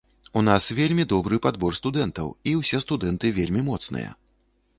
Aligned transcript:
У 0.39 0.41
нас 0.45 0.69
вельмі 0.79 1.03
добры 1.11 1.39
падбор 1.47 1.77
студэнтаў, 1.81 2.33
і 2.53 2.55
ўсе 2.61 2.77
студэнты 2.87 3.35
вельмі 3.39 3.61
моцныя. 3.71 4.09